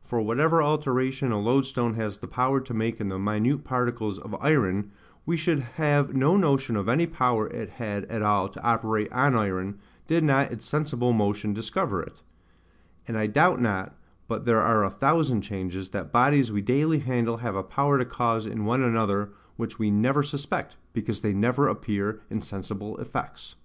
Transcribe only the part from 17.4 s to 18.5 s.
a power to cause